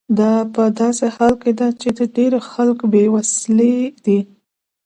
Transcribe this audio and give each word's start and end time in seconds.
دا 0.19 0.33
په 0.53 0.63
داسې 0.79 1.05
حال 1.15 1.33
کې 1.41 1.51
ده 1.59 1.67
چې 1.79 1.87
ډیری 2.15 2.39
خلک 2.51 2.79
بې 2.91 3.03
وسیلې 3.15 3.75
دي. 4.05 4.19